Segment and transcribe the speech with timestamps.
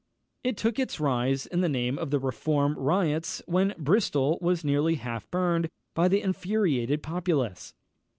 [0.43, 4.95] It took its rise in the time of the Reform riots, when Bristol was nearly
[4.95, 7.75] half burned by the infuriated populace.